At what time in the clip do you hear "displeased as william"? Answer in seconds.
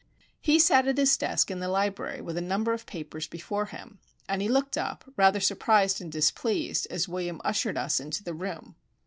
6.11-7.39